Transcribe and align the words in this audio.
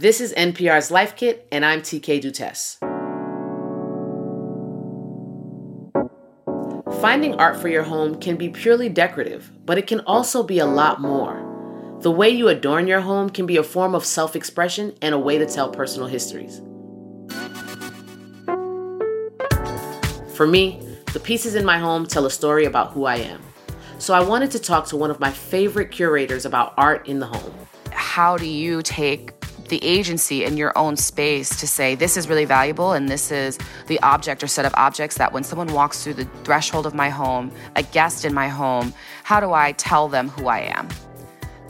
This 0.00 0.20
is 0.20 0.32
NPR's 0.34 0.92
Life 0.92 1.16
Kit, 1.16 1.48
and 1.50 1.64
I'm 1.64 1.80
TK 1.80 2.22
Dutes. 2.22 2.78
Finding 7.00 7.34
art 7.34 7.60
for 7.60 7.66
your 7.66 7.82
home 7.82 8.20
can 8.20 8.36
be 8.36 8.48
purely 8.48 8.88
decorative, 8.88 9.50
but 9.66 9.76
it 9.76 9.88
can 9.88 9.98
also 10.02 10.44
be 10.44 10.60
a 10.60 10.66
lot 10.66 11.00
more. 11.00 11.98
The 12.02 12.12
way 12.12 12.30
you 12.30 12.46
adorn 12.46 12.86
your 12.86 13.00
home 13.00 13.28
can 13.28 13.44
be 13.44 13.56
a 13.56 13.64
form 13.64 13.96
of 13.96 14.04
self 14.04 14.36
expression 14.36 14.94
and 15.02 15.16
a 15.16 15.18
way 15.18 15.36
to 15.36 15.46
tell 15.46 15.68
personal 15.68 16.06
histories. 16.06 16.60
For 20.36 20.46
me, 20.46 20.80
the 21.12 21.20
pieces 21.20 21.56
in 21.56 21.64
my 21.64 21.80
home 21.80 22.06
tell 22.06 22.24
a 22.24 22.30
story 22.30 22.66
about 22.66 22.92
who 22.92 23.04
I 23.06 23.16
am. 23.16 23.42
So 23.98 24.14
I 24.14 24.20
wanted 24.20 24.52
to 24.52 24.60
talk 24.60 24.86
to 24.90 24.96
one 24.96 25.10
of 25.10 25.18
my 25.18 25.32
favorite 25.32 25.90
curators 25.90 26.44
about 26.44 26.74
art 26.76 27.08
in 27.08 27.18
the 27.18 27.26
home. 27.26 27.52
How 27.90 28.36
do 28.36 28.46
you 28.46 28.80
take 28.82 29.37
the 29.68 29.82
agency 29.84 30.44
in 30.44 30.56
your 30.56 30.76
own 30.76 30.96
space 30.96 31.60
to 31.60 31.66
say 31.66 31.94
this 31.94 32.16
is 32.16 32.28
really 32.28 32.44
valuable 32.44 32.92
and 32.92 33.08
this 33.08 33.30
is 33.30 33.58
the 33.86 34.00
object 34.00 34.42
or 34.42 34.46
set 34.46 34.64
of 34.64 34.74
objects 34.74 35.16
that 35.18 35.32
when 35.32 35.44
someone 35.44 35.72
walks 35.72 36.02
through 36.02 36.14
the 36.14 36.24
threshold 36.44 36.86
of 36.86 36.94
my 36.94 37.08
home, 37.08 37.52
a 37.76 37.82
guest 37.82 38.24
in 38.24 38.34
my 38.34 38.48
home, 38.48 38.92
how 39.24 39.40
do 39.40 39.52
I 39.52 39.72
tell 39.72 40.08
them 40.08 40.28
who 40.28 40.48
I 40.48 40.60
am? 40.60 40.88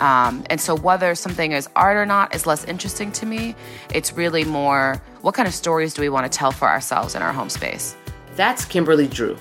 Um, 0.00 0.44
and 0.48 0.60
so, 0.60 0.76
whether 0.76 1.14
something 1.14 1.52
is 1.52 1.68
art 1.74 1.96
or 1.96 2.06
not 2.06 2.34
is 2.34 2.46
less 2.46 2.64
interesting 2.64 3.10
to 3.12 3.26
me. 3.26 3.56
It's 3.92 4.12
really 4.12 4.44
more 4.44 5.02
what 5.22 5.34
kind 5.34 5.48
of 5.48 5.54
stories 5.54 5.92
do 5.94 6.02
we 6.02 6.08
want 6.08 6.30
to 6.30 6.36
tell 6.38 6.52
for 6.52 6.68
ourselves 6.68 7.16
in 7.16 7.22
our 7.22 7.32
home 7.32 7.50
space? 7.50 7.96
That's 8.36 8.64
Kimberly 8.64 9.08
Drew. 9.08 9.36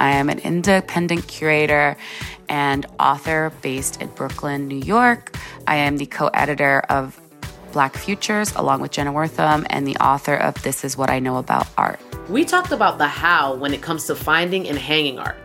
I 0.00 0.12
am 0.12 0.28
an 0.28 0.38
independent 0.40 1.26
curator 1.28 1.96
and 2.48 2.86
author 2.98 3.52
based 3.62 4.00
in 4.00 4.08
Brooklyn, 4.08 4.68
New 4.68 4.78
York. 4.78 5.36
I 5.66 5.76
am 5.76 5.98
the 5.98 6.06
co 6.06 6.28
editor 6.28 6.80
of 6.88 7.20
Black 7.72 7.96
Futures 7.96 8.54
along 8.54 8.80
with 8.80 8.92
Jenna 8.92 9.12
Wortham 9.12 9.66
and 9.70 9.86
the 9.86 9.96
author 9.96 10.34
of 10.34 10.62
This 10.62 10.84
Is 10.84 10.96
What 10.96 11.10
I 11.10 11.18
Know 11.18 11.36
About 11.36 11.66
Art. 11.76 12.00
We 12.28 12.44
talked 12.44 12.72
about 12.72 12.98
the 12.98 13.06
how 13.06 13.54
when 13.54 13.74
it 13.74 13.82
comes 13.82 14.06
to 14.06 14.14
finding 14.14 14.68
and 14.68 14.78
hanging 14.78 15.18
art 15.18 15.36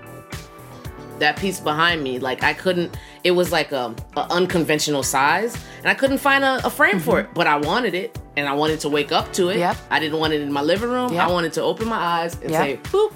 that 1.20 1.38
piece 1.38 1.60
behind 1.60 2.04
me, 2.04 2.20
like 2.20 2.44
I 2.44 2.54
couldn't. 2.54 2.98
It 3.24 3.32
was 3.32 3.52
like 3.52 3.72
a, 3.72 3.96
a 4.16 4.28
unconventional 4.32 5.04
size, 5.04 5.56
and 5.78 5.88
I 5.88 5.94
couldn't 5.94 6.18
find 6.18 6.44
a, 6.44 6.66
a 6.66 6.70
frame 6.70 6.96
mm-hmm. 6.96 7.00
for 7.00 7.20
it. 7.22 7.30
But 7.34 7.48
I 7.48 7.56
wanted 7.58 7.94
it, 7.94 8.20
and 8.36 8.48
I 8.48 8.54
wanted 8.54 8.80
to 8.82 8.90
wake 8.90 9.12
up 9.12 9.32
to 9.34 9.50
it. 9.50 9.58
Yep. 9.58 9.78
I 9.90 10.00
didn't 10.00 10.20
want 10.20 10.34
it 10.34 10.42
in 10.42 10.52
my 10.52 10.62
living 10.62 10.90
room. 10.90 11.14
Yep. 11.14 11.28
I 11.28 11.32
wanted 11.32 11.54
to 11.54 11.62
open 11.62 11.88
my 11.88 11.98
eyes 11.98 12.34
and 12.42 12.52
yep. 12.52 12.62
say, 12.62 12.78
"Boop." 12.90 13.14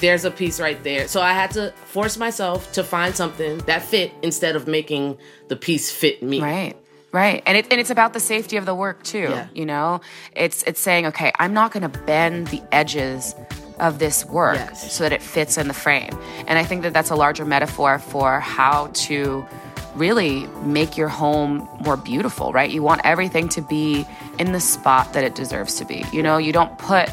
There's 0.00 0.24
a 0.24 0.30
piece 0.30 0.60
right 0.60 0.82
there. 0.84 1.08
So 1.08 1.20
I 1.20 1.32
had 1.32 1.50
to 1.52 1.72
force 1.86 2.16
myself 2.16 2.70
to 2.72 2.84
find 2.84 3.14
something 3.14 3.58
that 3.58 3.82
fit 3.82 4.12
instead 4.22 4.56
of 4.56 4.66
making 4.66 5.18
the 5.48 5.56
piece 5.56 5.90
fit 5.90 6.22
me. 6.22 6.40
Right. 6.40 6.76
Right. 7.10 7.42
And 7.46 7.56
it, 7.56 7.66
and 7.70 7.80
it's 7.80 7.90
about 7.90 8.12
the 8.12 8.20
safety 8.20 8.56
of 8.56 8.66
the 8.66 8.74
work 8.74 9.02
too. 9.02 9.28
Yeah. 9.30 9.48
You 9.54 9.66
know? 9.66 10.00
It's 10.34 10.62
it's 10.64 10.80
saying, 10.80 11.06
okay, 11.06 11.32
I'm 11.38 11.54
not 11.54 11.72
gonna 11.72 11.88
bend 11.88 12.48
the 12.48 12.62
edges 12.70 13.34
of 13.80 13.98
this 13.98 14.24
work 14.26 14.56
yes. 14.56 14.92
so 14.92 15.04
that 15.04 15.12
it 15.12 15.22
fits 15.22 15.56
in 15.56 15.68
the 15.68 15.74
frame. 15.74 16.18
And 16.46 16.58
I 16.58 16.64
think 16.64 16.82
that 16.82 16.92
that's 16.92 17.10
a 17.10 17.16
larger 17.16 17.44
metaphor 17.44 17.98
for 17.98 18.40
how 18.40 18.88
to 18.92 19.46
really 19.94 20.46
make 20.64 20.96
your 20.96 21.08
home 21.08 21.68
more 21.84 21.96
beautiful, 21.96 22.52
right? 22.52 22.70
You 22.70 22.82
want 22.82 23.00
everything 23.04 23.48
to 23.50 23.62
be 23.62 24.06
in 24.38 24.52
the 24.52 24.60
spot 24.60 25.12
that 25.14 25.24
it 25.24 25.34
deserves 25.34 25.74
to 25.76 25.84
be. 25.84 26.04
You 26.12 26.22
know, 26.22 26.38
you 26.38 26.52
don't 26.52 26.76
put 26.78 27.08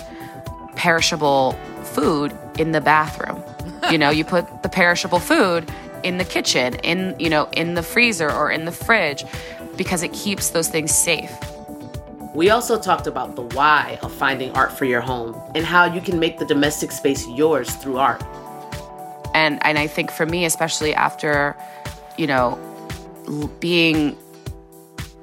perishable 0.75 1.53
food 1.83 2.37
in 2.59 2.71
the 2.71 2.81
bathroom. 2.81 3.43
you 3.91 3.97
know, 3.97 4.09
you 4.09 4.23
put 4.35 4.63
the 4.63 4.69
perishable 4.69 5.19
food 5.19 5.69
in 6.03 6.17
the 6.17 6.25
kitchen, 6.25 6.75
in, 6.75 7.15
you 7.19 7.29
know, 7.29 7.49
in 7.53 7.73
the 7.73 7.83
freezer 7.83 8.31
or 8.31 8.51
in 8.51 8.65
the 8.65 8.71
fridge 8.71 9.23
because 9.75 10.03
it 10.03 10.13
keeps 10.13 10.51
those 10.51 10.69
things 10.69 10.93
safe. 10.93 11.31
We 12.33 12.49
also 12.49 12.79
talked 12.79 13.07
about 13.07 13.35
the 13.35 13.43
why 13.43 13.97
of 14.01 14.13
finding 14.13 14.51
art 14.51 14.71
for 14.71 14.85
your 14.85 15.01
home 15.01 15.41
and 15.55 15.65
how 15.65 15.85
you 15.85 16.01
can 16.01 16.19
make 16.19 16.37
the 16.37 16.45
domestic 16.45 16.91
space 16.91 17.25
yours 17.27 17.73
through 17.75 17.97
art. 17.97 18.21
And 19.33 19.65
and 19.65 19.77
I 19.77 19.87
think 19.87 20.11
for 20.11 20.25
me 20.25 20.45
especially 20.45 20.93
after 20.93 21.55
you 22.17 22.27
know 22.27 22.59
being 23.59 24.17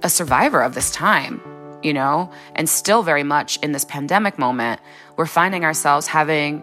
a 0.02 0.08
survivor 0.08 0.62
of 0.62 0.74
this 0.74 0.90
time, 0.90 1.40
you 1.82 1.92
know, 1.92 2.30
and 2.54 2.68
still 2.68 3.02
very 3.02 3.22
much 3.22 3.58
in 3.58 3.72
this 3.72 3.84
pandemic 3.84 4.38
moment, 4.38 4.80
we're 5.16 5.26
finding 5.26 5.64
ourselves 5.64 6.06
having 6.06 6.62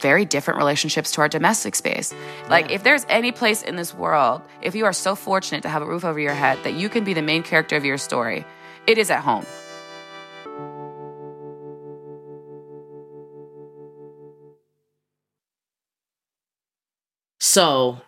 very 0.00 0.24
different 0.24 0.58
relationships 0.58 1.12
to 1.12 1.20
our 1.20 1.28
domestic 1.28 1.74
space. 1.74 2.14
Like, 2.48 2.68
yeah. 2.68 2.76
if 2.76 2.82
there's 2.82 3.06
any 3.08 3.32
place 3.32 3.62
in 3.62 3.76
this 3.76 3.94
world, 3.94 4.42
if 4.62 4.74
you 4.74 4.84
are 4.84 4.92
so 4.92 5.14
fortunate 5.14 5.62
to 5.62 5.68
have 5.68 5.82
a 5.82 5.86
roof 5.86 6.04
over 6.04 6.20
your 6.20 6.34
head 6.34 6.58
that 6.64 6.74
you 6.74 6.88
can 6.88 7.04
be 7.04 7.14
the 7.14 7.22
main 7.22 7.42
character 7.42 7.76
of 7.76 7.84
your 7.84 7.98
story, 7.98 8.44
it 8.86 8.98
is 8.98 9.10
at 9.10 9.20
home. 9.20 9.46
So, 17.38 18.02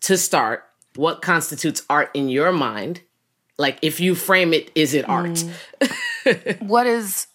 to 0.00 0.16
start, 0.16 0.64
what 0.96 1.22
constitutes 1.22 1.84
art 1.88 2.10
in 2.12 2.28
your 2.28 2.50
mind? 2.50 3.02
Like, 3.56 3.78
if 3.82 4.00
you 4.00 4.16
frame 4.16 4.52
it, 4.52 4.72
is 4.74 4.94
it 4.94 5.08
art? 5.08 5.44
Mm. 5.80 6.62
what 6.62 6.86
is 6.86 7.28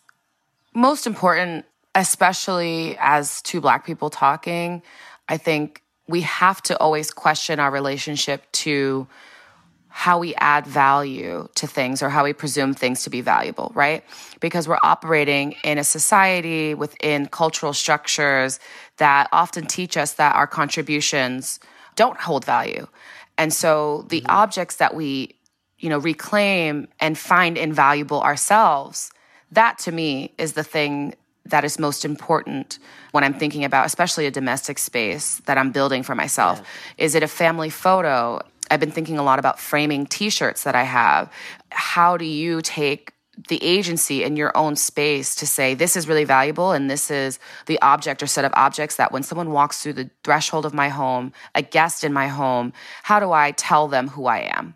most 0.73 1.07
important, 1.07 1.65
especially 1.95 2.97
as 2.99 3.41
two 3.41 3.61
Black 3.61 3.85
people 3.85 4.09
talking, 4.09 4.81
I 5.27 5.37
think 5.37 5.81
we 6.07 6.21
have 6.21 6.61
to 6.63 6.77
always 6.79 7.11
question 7.11 7.59
our 7.59 7.71
relationship 7.71 8.51
to 8.51 9.07
how 9.91 10.19
we 10.19 10.35
add 10.35 10.67
value 10.67 11.47
to 11.55 11.67
things 11.67 12.01
or 12.01 12.09
how 12.09 12.23
we 12.23 12.31
presume 12.31 12.73
things 12.73 13.03
to 13.03 13.09
be 13.09 13.21
valuable, 13.21 13.71
right? 13.73 14.03
Because 14.39 14.67
we're 14.67 14.77
operating 14.83 15.55
in 15.63 15.77
a 15.77 15.83
society 15.83 16.73
within 16.75 17.25
cultural 17.27 17.73
structures 17.73 18.59
that 18.97 19.27
often 19.31 19.65
teach 19.65 19.97
us 19.97 20.13
that 20.13 20.35
our 20.35 20.47
contributions 20.47 21.59
don't 21.95 22.19
hold 22.19 22.45
value. 22.45 22.87
And 23.37 23.51
so 23.51 24.05
the 24.09 24.21
mm-hmm. 24.21 24.31
objects 24.31 24.75
that 24.75 24.93
we, 24.93 25.35
you 25.79 25.89
know, 25.89 25.97
reclaim 25.97 26.87
and 26.99 27.17
find 27.17 27.57
invaluable 27.57 28.21
ourselves, 28.21 29.11
that 29.51 29.79
to 29.79 29.91
me 29.91 30.33
is 30.37 30.53
the 30.53 30.63
thing 30.63 31.15
that 31.49 31.63
is 31.63 31.79
most 31.79 32.05
important 32.05 32.79
when 33.11 33.23
I'm 33.23 33.33
thinking 33.33 33.63
about, 33.63 33.85
especially 33.85 34.25
a 34.25 34.31
domestic 34.31 34.77
space 34.77 35.39
that 35.45 35.57
I'm 35.57 35.71
building 35.71 36.03
for 36.03 36.15
myself. 36.15 36.59
Yeah. 36.59 37.05
Is 37.05 37.15
it 37.15 37.23
a 37.23 37.27
family 37.27 37.69
photo? 37.69 38.41
I've 38.71 38.79
been 38.79 38.91
thinking 38.91 39.17
a 39.17 39.23
lot 39.23 39.39
about 39.39 39.59
framing 39.59 40.05
t 40.05 40.29
shirts 40.29 40.63
that 40.63 40.75
I 40.75 40.83
have. 40.83 41.31
How 41.71 42.17
do 42.17 42.25
you 42.25 42.61
take 42.61 43.13
the 43.47 43.63
agency 43.63 44.23
in 44.23 44.35
your 44.35 44.55
own 44.57 44.75
space 44.75 45.35
to 45.35 45.47
say 45.47 45.73
this 45.73 45.95
is 45.95 46.07
really 46.07 46.25
valuable 46.25 46.71
and 46.71 46.89
this 46.89 47.09
is 47.09 47.39
the 47.67 47.81
object 47.81 48.21
or 48.21 48.27
set 48.27 48.43
of 48.43 48.51
objects 48.55 48.97
that 48.97 49.11
when 49.11 49.23
someone 49.23 49.51
walks 49.51 49.81
through 49.81 49.93
the 49.93 50.09
threshold 50.23 50.65
of 50.65 50.73
my 50.73 50.89
home, 50.89 51.31
a 51.55 51.61
guest 51.61 52.03
in 52.03 52.11
my 52.11 52.27
home, 52.27 52.73
how 53.03 53.19
do 53.19 53.31
I 53.31 53.51
tell 53.51 53.87
them 53.87 54.09
who 54.09 54.25
I 54.25 54.49
am? 54.53 54.75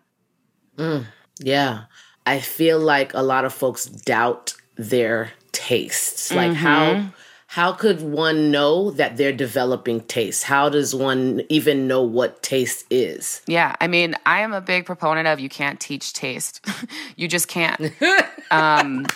Mm, 0.78 1.04
yeah. 1.38 1.84
I 2.26 2.40
feel 2.40 2.78
like 2.78 3.12
a 3.12 3.22
lot 3.22 3.44
of 3.44 3.52
folks 3.52 3.84
doubt 3.84 4.54
their 4.76 5.32
tastes. 5.64 6.32
Like 6.32 6.52
mm-hmm. 6.52 6.56
how 6.56 7.12
how 7.46 7.72
could 7.72 8.02
one 8.02 8.50
know 8.50 8.90
that 8.92 9.16
they're 9.16 9.32
developing 9.32 10.00
taste? 10.02 10.44
How 10.44 10.68
does 10.68 10.94
one 10.94 11.42
even 11.48 11.86
know 11.86 12.02
what 12.02 12.42
taste 12.42 12.84
is? 12.90 13.42
Yeah, 13.46 13.76
I 13.80 13.86
mean, 13.86 14.16
I 14.26 14.40
am 14.40 14.52
a 14.52 14.60
big 14.60 14.86
proponent 14.86 15.28
of 15.28 15.38
you 15.38 15.48
can't 15.48 15.78
teach 15.78 16.12
taste. 16.12 16.66
you 17.16 17.28
just 17.28 17.46
can't. 17.46 17.92
um, 18.50 19.06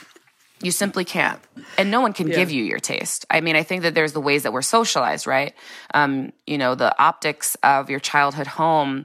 you 0.63 0.71
simply 0.71 1.05
can't. 1.05 1.41
And 1.77 1.91
no 1.91 2.01
one 2.01 2.13
can 2.13 2.29
yeah. 2.29 2.37
give 2.37 2.51
you 2.51 2.63
your 2.63 2.79
taste. 2.79 3.27
I 3.29 3.41
mean, 3.41 3.57
I 3.57 3.63
think 3.63 3.83
that 3.83 3.95
there's 3.95 4.13
the 4.13 4.21
ways 4.21 4.45
that 4.45 4.53
we're 4.53 4.63
socialized, 4.63 5.27
right? 5.27 5.53
Um, 5.95 6.33
you 6.47 6.59
know, 6.59 6.75
the 6.75 6.97
optics 7.03 7.57
of 7.63 7.91
your 7.91 8.01
childhood 8.01 8.47
home 8.47 9.05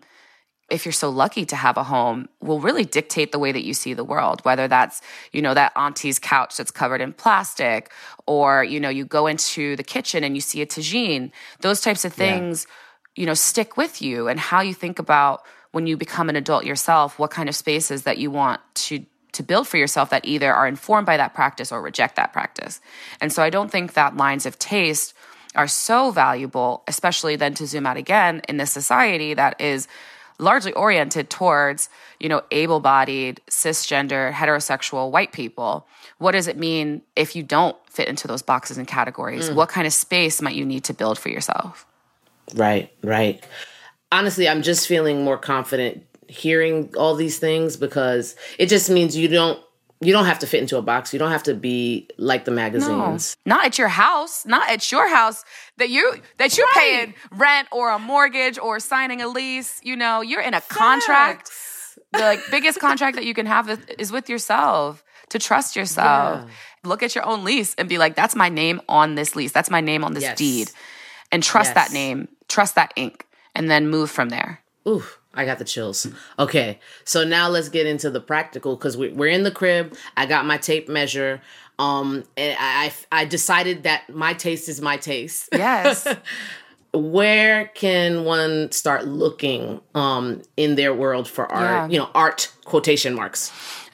if 0.69 0.85
you're 0.85 0.91
so 0.93 1.09
lucky 1.09 1.45
to 1.45 1.55
have 1.55 1.77
a 1.77 1.83
home, 1.83 2.29
will 2.41 2.59
really 2.59 2.85
dictate 2.85 3.31
the 3.31 3.39
way 3.39 3.51
that 3.51 3.63
you 3.63 3.73
see 3.73 3.93
the 3.93 4.03
world, 4.03 4.43
whether 4.43 4.67
that's, 4.67 5.01
you 5.31 5.41
know, 5.41 5.53
that 5.53 5.71
auntie's 5.75 6.19
couch 6.19 6.57
that's 6.57 6.71
covered 6.71 7.01
in 7.01 7.13
plastic, 7.13 7.91
or, 8.25 8.63
you 8.63 8.79
know, 8.79 8.89
you 8.89 9.05
go 9.05 9.27
into 9.27 9.75
the 9.75 9.83
kitchen 9.83 10.23
and 10.23 10.35
you 10.35 10.41
see 10.41 10.61
a 10.61 10.65
tagine. 10.65 11.31
Those 11.59 11.81
types 11.81 12.05
of 12.05 12.13
things, 12.13 12.65
yeah. 13.15 13.21
you 13.21 13.25
know, 13.25 13.33
stick 13.33 13.77
with 13.77 14.01
you 14.01 14.27
and 14.27 14.39
how 14.39 14.61
you 14.61 14.73
think 14.73 14.99
about 14.99 15.43
when 15.71 15.85
you 15.85 15.97
become 15.97 16.29
an 16.29 16.35
adult 16.35 16.65
yourself, 16.65 17.19
what 17.19 17.31
kind 17.31 17.49
of 17.49 17.55
spaces 17.55 18.03
that 18.03 18.17
you 18.17 18.31
want 18.31 18.61
to 18.75 19.05
to 19.33 19.41
build 19.41 19.67
for 19.67 19.77
yourself 19.77 20.11
that 20.11 20.23
either 20.25 20.53
are 20.53 20.67
informed 20.67 21.07
by 21.07 21.17
that 21.17 21.33
practice 21.33 21.71
or 21.71 21.81
reject 21.81 22.15
that 22.15 22.31
practice. 22.31 22.79
And 23.19 23.33
so 23.33 23.41
I 23.41 23.49
don't 23.49 23.71
think 23.71 23.93
that 23.93 24.15
lines 24.15 24.45
of 24.45 24.59
taste 24.59 25.15
are 25.55 25.67
so 25.67 26.11
valuable, 26.11 26.83
especially 26.87 27.35
then 27.35 27.55
to 27.55 27.65
zoom 27.65 27.87
out 27.87 27.97
again 27.97 28.41
in 28.47 28.57
this 28.57 28.71
society 28.71 29.33
that 29.33 29.59
is 29.59 29.87
largely 30.39 30.73
oriented 30.73 31.29
towards, 31.29 31.89
you 32.19 32.29
know, 32.29 32.41
able 32.51 32.79
bodied, 32.79 33.41
cisgender, 33.49 34.31
heterosexual 34.31 35.11
white 35.11 35.31
people. 35.31 35.87
What 36.17 36.31
does 36.31 36.47
it 36.47 36.57
mean 36.57 37.01
if 37.15 37.35
you 37.35 37.43
don't 37.43 37.75
fit 37.89 38.07
into 38.07 38.27
those 38.27 38.41
boxes 38.41 38.77
and 38.77 38.87
categories? 38.87 39.49
Mm. 39.49 39.55
What 39.55 39.69
kind 39.69 39.87
of 39.87 39.93
space 39.93 40.41
might 40.41 40.55
you 40.55 40.65
need 40.65 40.83
to 40.85 40.93
build 40.93 41.17
for 41.19 41.29
yourself? 41.29 41.85
Right, 42.55 42.91
right. 43.03 43.45
Honestly, 44.11 44.47
I'm 44.47 44.61
just 44.61 44.87
feeling 44.87 45.23
more 45.23 45.37
confident 45.37 46.05
hearing 46.27 46.93
all 46.97 47.15
these 47.15 47.37
things 47.39 47.77
because 47.77 48.35
it 48.57 48.67
just 48.67 48.89
means 48.89 49.15
you 49.15 49.27
don't 49.27 49.59
you 50.03 50.13
don't 50.13 50.25
have 50.25 50.39
to 50.39 50.47
fit 50.47 50.61
into 50.61 50.77
a 50.77 50.81
box. 50.81 51.13
You 51.13 51.19
don't 51.19 51.31
have 51.31 51.43
to 51.43 51.53
be 51.53 52.09
like 52.17 52.45
the 52.45 52.51
magazines. 52.51 53.37
No, 53.45 53.55
not 53.55 53.65
at 53.65 53.77
your 53.77 53.87
house, 53.87 54.45
not 54.45 54.69
at 54.69 54.91
your 54.91 55.07
house 55.07 55.43
that 55.77 55.89
you 55.89 56.15
that 56.37 56.57
you're 56.57 56.67
right. 56.67 56.75
paying 56.75 57.13
rent 57.31 57.67
or 57.71 57.89
a 57.91 57.99
mortgage 57.99 58.57
or 58.57 58.79
signing 58.79 59.21
a 59.21 59.27
lease. 59.27 59.79
You 59.83 59.95
know, 59.95 60.21
you're 60.21 60.41
in 60.41 60.53
a 60.53 60.61
Facts. 60.61 60.75
contract. 60.75 61.51
The 62.11 62.19
like 62.19 62.39
biggest 62.51 62.79
contract 62.79 63.15
that 63.15 63.25
you 63.25 63.33
can 63.33 63.45
have 63.45 63.69
is 63.97 64.11
with 64.11 64.29
yourself 64.29 65.03
to 65.29 65.39
trust 65.39 65.75
yourself. 65.75 66.43
Yeah. 66.43 66.53
Look 66.83 67.01
at 67.03 67.15
your 67.15 67.25
own 67.25 67.43
lease 67.43 67.75
and 67.77 67.89
be 67.89 67.97
like, 67.97 68.15
that's 68.15 68.35
my 68.35 68.49
name 68.49 68.81
on 68.87 69.15
this 69.15 69.35
lease. 69.35 69.51
That's 69.51 69.69
my 69.69 69.81
name 69.81 70.03
on 70.03 70.13
this 70.13 70.23
yes. 70.23 70.37
deed. 70.37 70.71
And 71.31 71.41
trust 71.41 71.69
yes. 71.69 71.75
that 71.75 71.93
name, 71.93 72.27
trust 72.47 72.75
that 72.75 72.93
ink, 72.95 73.25
and 73.55 73.69
then 73.69 73.89
move 73.89 74.11
from 74.11 74.29
there. 74.29 74.61
Ooh, 74.87 75.03
I 75.33 75.45
got 75.45 75.57
the 75.57 75.65
chills. 75.65 76.07
Okay, 76.37 76.79
so 77.05 77.23
now 77.23 77.49
let's 77.49 77.69
get 77.69 77.87
into 77.87 78.09
the 78.09 78.19
practical 78.19 78.75
because 78.75 78.95
we're 78.95 79.29
in 79.29 79.43
the 79.43 79.51
crib. 79.51 79.95
I 80.15 80.25
got 80.25 80.45
my 80.45 80.57
tape 80.57 80.87
measure. 80.87 81.41
Um, 81.79 82.23
and 82.37 82.55
I 82.59 82.93
I 83.11 83.25
decided 83.25 83.83
that 83.83 84.09
my 84.13 84.33
taste 84.33 84.69
is 84.69 84.79
my 84.81 84.97
taste. 84.97 85.49
Yes. 85.51 86.07
Where 86.93 87.65
can 87.73 88.23
one 88.25 88.71
start 88.71 89.07
looking 89.07 89.81
um 89.95 90.43
in 90.55 90.75
their 90.75 90.93
world 90.93 91.27
for 91.27 91.51
art? 91.51 91.63
Yeah. 91.63 91.87
You 91.87 91.99
know, 91.99 92.09
art 92.13 92.53
quotation 92.65 93.15
marks. 93.15 93.51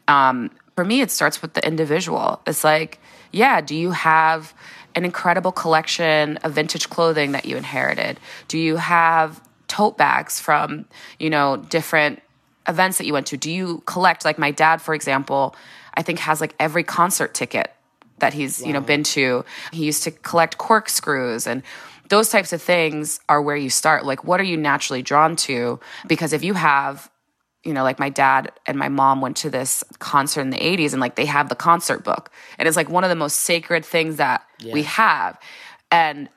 Um, 0.10 0.52
for 0.76 0.84
me, 0.84 1.02
it 1.02 1.12
starts 1.12 1.42
with 1.42 1.54
the 1.54 1.66
individual. 1.66 2.42
It's 2.46 2.64
like, 2.64 3.00
yeah, 3.32 3.62
do 3.62 3.76
you 3.76 3.92
have 3.92 4.54
an 4.96 5.06
incredible 5.06 5.52
collection 5.52 6.38
of 6.38 6.54
vintage 6.54 6.90
clothing 6.90 7.32
that 7.32 7.46
you 7.46 7.56
inherited? 7.56 8.20
Do 8.48 8.58
you 8.58 8.76
have 8.78 9.42
tote 9.70 9.98
bags 9.98 10.40
from, 10.40 10.86
you 11.20 11.30
know, 11.30 11.58
different 11.58 12.22
events 12.68 12.98
that 12.98 13.06
you 13.06 13.14
went 13.14 13.28
to? 13.28 13.38
Do 13.38 13.50
you 13.50 13.82
collect, 13.86 14.26
like 14.26 14.38
my 14.38 14.52
dad, 14.52 14.82
for 14.82 14.94
example, 14.94 15.56
I 15.94 16.02
think 16.02 16.20
has 16.20 16.42
like 16.42 16.54
every 16.60 16.84
concert 16.84 17.34
ticket 17.34 17.72
that 18.18 18.34
he's, 18.34 18.62
wow. 18.62 18.68
you 18.68 18.74
know, 18.74 18.82
been 18.82 19.04
to. 19.04 19.46
He 19.72 19.86
used 19.86 20.04
to 20.04 20.12
collect 20.12 20.58
corkscrews 20.58 21.48
and 21.48 21.64
those 22.10 22.30
types 22.30 22.52
of 22.52 22.62
things 22.62 23.20
are 23.30 23.42
where 23.42 23.56
you 23.56 23.70
start. 23.70 24.06
Like, 24.06 24.24
what 24.24 24.40
are 24.40 24.44
you 24.44 24.58
naturally 24.58 25.02
drawn 25.02 25.36
to? 25.38 25.80
Because 26.08 26.34
if 26.34 26.44
you 26.44 26.56
have, 26.56 27.10
you 27.64 27.74
know, 27.74 27.84
like 27.84 28.00
my 28.00 28.10
dad 28.10 28.52
and 28.66 28.78
my 28.78 28.90
mom 28.90 29.22
went 29.22 29.38
to 29.38 29.50
this 29.50 29.84
concert 30.00 30.42
in 30.42 30.50
the 30.50 30.58
80s 30.58 30.92
and 30.92 31.02
like 31.02 31.16
they 31.16 31.28
have 31.28 31.50
the 31.50 31.56
concert 31.56 32.04
book. 32.04 32.32
And 32.58 32.68
it's 32.68 32.76
like 32.76 32.90
one 32.90 33.04
of 33.04 33.10
the 33.10 33.16
most 33.16 33.42
sacred 33.42 33.86
things 33.86 34.18
that 34.18 34.44
yeah. 34.60 34.74
we 34.74 34.84
have. 34.84 35.40
And 35.92 36.30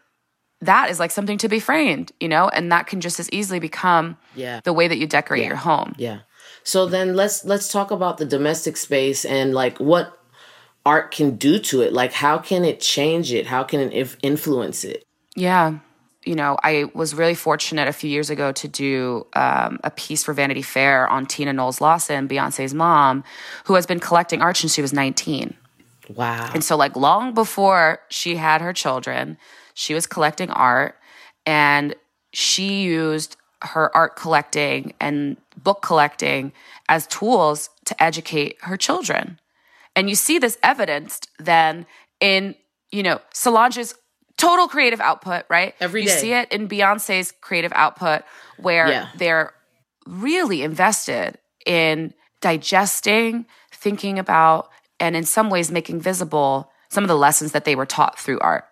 that 0.63 0.91
is 0.91 0.99
like 0.99 1.11
something 1.11 1.39
to 1.39 1.49
be 1.49 1.61
framed, 1.61 2.13
you 2.21 2.29
know, 2.29 2.49
and 2.49 2.73
that 2.73 2.87
can 2.87 3.01
just 3.01 3.21
as 3.21 3.29
easily 3.31 3.59
become 3.59 4.17
yeah. 4.35 4.61
the 4.65 4.73
way 4.73 4.89
that 4.89 4.97
you 4.97 5.07
decorate 5.07 5.43
yeah. 5.43 5.49
your 5.49 5.57
home. 5.57 5.95
Yeah. 5.99 6.21
So 6.65 6.87
then 6.87 7.15
let's 7.15 7.45
let's 7.45 7.69
talk 7.69 7.91
about 7.91 8.19
the 8.19 8.25
domestic 8.25 8.77
space 8.77 9.25
and 9.25 9.53
like 9.53 9.79
what 9.79 10.19
art 10.87 11.11
can 11.11 11.37
do 11.37 11.59
to 11.59 11.83
it. 11.83 11.93
Like 11.93 12.13
how 12.13 12.39
can 12.39 12.65
it 12.65 12.81
change 12.81 13.33
it? 13.33 13.47
How 13.47 13.65
can 13.65 13.81
it 13.81 14.17
influence 14.23 14.85
it? 14.85 15.05
Yeah. 15.35 15.79
You 16.25 16.37
know, 16.37 16.57
I 16.63 16.85
was 16.95 17.15
really 17.15 17.35
fortunate 17.35 17.89
a 17.89 17.93
few 17.93 18.09
years 18.09 18.31
ago 18.31 18.53
to 18.53 18.69
do 18.69 19.27
um, 19.35 19.81
a 19.83 19.91
piece 19.91 20.23
for 20.23 20.33
Vanity 20.33 20.63
Fair 20.63 21.09
on 21.09 21.27
Tina 21.27 21.53
Knowles 21.53 21.81
Lawson, 21.81 22.29
Beyonce's 22.29 22.73
mom, 22.73 23.25
who 23.65 23.75
has 23.75 23.87
been 23.87 23.99
collecting 23.99 24.41
art 24.41 24.57
since 24.57 24.73
she 24.73 24.83
was 24.83 24.93
19. 24.93 25.57
Wow. 26.15 26.49
And 26.55 26.63
so, 26.63 26.77
like, 26.77 26.95
long 26.95 27.35
before 27.35 27.99
she 28.09 28.37
had 28.37 28.61
her 28.61 28.73
children, 28.73 29.37
she 29.75 29.95
was 29.95 30.07
collecting 30.07 30.51
art 30.51 30.97
and 31.47 31.95
she 32.33 32.83
used 32.83 33.37
her 33.63 33.95
art 33.97 34.17
collecting 34.17 34.93
and 35.01 35.37
book 35.57 35.83
collecting 35.83 36.53
as 36.89 37.07
tools 37.07 37.71
to 37.85 38.03
educate 38.03 38.57
her 38.63 38.77
children. 38.77 39.39
And 39.95 40.09
you 40.09 40.15
see 40.15 40.39
this 40.39 40.59
evidenced 40.63 41.29
then 41.39 41.87
in, 42.21 42.55
you 42.91 43.03
know, 43.03 43.21
Solange's 43.33 43.95
total 44.37 44.67
creative 44.67 45.01
output, 45.01 45.45
right? 45.49 45.75
Every 45.81 46.05
day. 46.05 46.13
You 46.13 46.19
see 46.19 46.33
it 46.33 46.51
in 46.51 46.69
Beyonce's 46.69 47.33
creative 47.41 47.73
output 47.75 48.23
where 48.57 48.89
yeah. 48.89 49.09
they're 49.17 49.53
really 50.07 50.63
invested 50.63 51.39
in 51.67 52.15
digesting, 52.41 53.47
thinking 53.71 54.19
about, 54.19 54.69
and 54.99 55.15
in 55.15 55.25
some 55.25 55.51
ways 55.51 55.71
making 55.71 56.01
visible 56.01 56.73
some 56.91 57.05
of 57.05 57.09
the 57.09 57.17
lessons 57.17 57.53
that 57.53 57.65
they 57.65 57.75
were 57.75 57.87
taught 57.87 58.19
through 58.19 58.41
art. 58.41 58.65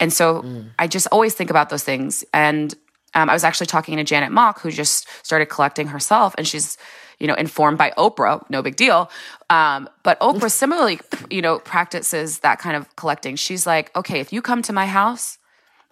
And 0.00 0.12
so 0.12 0.42
mm. 0.42 0.70
I 0.78 0.86
just 0.86 1.06
always 1.10 1.34
think 1.34 1.50
about 1.50 1.70
those 1.70 1.84
things. 1.84 2.24
And 2.32 2.74
um, 3.14 3.30
I 3.30 3.32
was 3.32 3.44
actually 3.44 3.66
talking 3.66 3.96
to 3.96 4.04
Janet 4.04 4.32
Mock, 4.32 4.60
who 4.60 4.70
just 4.70 5.08
started 5.22 5.46
collecting 5.46 5.88
herself, 5.88 6.34
and 6.38 6.46
she's, 6.46 6.76
you 7.18 7.26
know, 7.26 7.34
informed 7.34 7.78
by 7.78 7.92
Oprah. 7.96 8.44
No 8.50 8.62
big 8.62 8.76
deal. 8.76 9.10
Um, 9.50 9.88
but 10.02 10.20
Oprah 10.20 10.50
similarly, 10.62 11.00
you 11.30 11.42
know, 11.42 11.58
practices 11.58 12.40
that 12.40 12.58
kind 12.58 12.76
of 12.76 12.94
collecting. 12.96 13.36
She's 13.36 13.66
like, 13.66 13.94
okay, 13.96 14.20
if 14.20 14.32
you 14.32 14.42
come 14.42 14.62
to 14.62 14.72
my 14.72 14.86
house, 14.86 15.38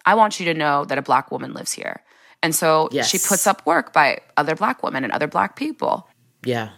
I 0.05 0.15
want 0.15 0.39
you 0.39 0.45
to 0.45 0.53
know 0.53 0.85
that 0.85 0.97
a 0.97 1.01
black 1.01 1.31
woman 1.31 1.53
lives 1.53 1.73
here. 1.73 2.01
And 2.43 2.55
so 2.55 2.87
yes. 2.91 3.09
she 3.09 3.17
puts 3.17 3.47
up 3.47 3.65
work 3.65 3.93
by 3.93 4.21
other 4.37 4.55
black 4.55 4.83
women 4.83 5.03
and 5.03 5.11
other 5.11 5.27
black 5.27 5.55
people. 5.55 6.07
Yeah. 6.45 6.69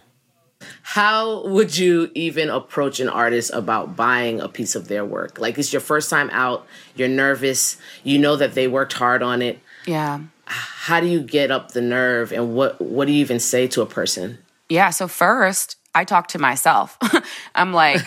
How 0.82 1.46
would 1.46 1.76
you 1.76 2.10
even 2.14 2.50
approach 2.50 3.00
an 3.00 3.08
artist 3.08 3.50
about 3.54 3.96
buying 3.96 4.40
a 4.40 4.48
piece 4.48 4.74
of 4.74 4.88
their 4.88 5.04
work? 5.04 5.38
Like 5.38 5.58
it's 5.58 5.72
your 5.72 5.80
first 5.80 6.10
time 6.10 6.30
out, 6.30 6.66
you're 6.96 7.08
nervous, 7.08 7.76
you 8.04 8.18
know 8.18 8.36
that 8.36 8.54
they 8.54 8.68
worked 8.68 8.94
hard 8.94 9.22
on 9.22 9.42
it. 9.42 9.58
Yeah. 9.86 10.20
How 10.46 11.00
do 11.00 11.06
you 11.06 11.20
get 11.20 11.50
up 11.50 11.72
the 11.72 11.80
nerve 11.80 12.32
and 12.32 12.54
what 12.54 12.80
what 12.80 13.06
do 13.06 13.12
you 13.12 13.20
even 13.20 13.38
say 13.38 13.68
to 13.68 13.82
a 13.82 13.86
person? 13.86 14.38
Yeah, 14.68 14.90
so 14.90 15.06
first, 15.08 15.76
I 15.94 16.04
talk 16.04 16.28
to 16.28 16.38
myself. 16.38 16.98
I'm 17.54 17.72
like, 17.72 18.00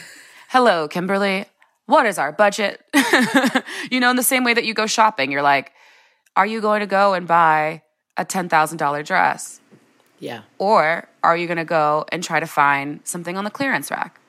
"Hello, 0.50 0.88
Kimberly. 0.88 1.46
What 1.86 2.06
is 2.06 2.18
our 2.18 2.32
budget?" 2.32 2.82
you 3.92 4.00
know, 4.00 4.10
in 4.10 4.16
the 4.16 4.24
same 4.24 4.44
way 4.44 4.54
that 4.54 4.66
you 4.66 4.74
go 4.74 4.88
shopping, 4.88 5.32
you're 5.32 5.42
like, 5.42 5.72
"Are 6.36 6.46
you 6.46 6.60
going 6.62 6.82
to 6.82 6.86
go 6.86 7.14
and 7.14 7.28
buy 7.28 7.82
a 8.18 8.26
$10,000 8.26 9.06
dress?" 9.06 9.62
Yeah. 10.24 10.44
Or 10.58 11.10
are 11.22 11.36
you 11.36 11.48
going 11.48 11.58
to 11.58 11.66
go 11.66 12.06
and 12.10 12.24
try 12.24 12.40
to 12.40 12.48
find 12.48 13.02
something 13.04 13.38
on 13.38 13.44
the 13.44 13.52
clearance 13.52 13.92
rack, 13.92 14.22